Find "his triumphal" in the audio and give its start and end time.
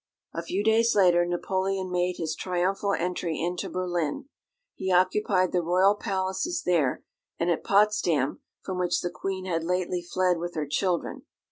2.17-2.93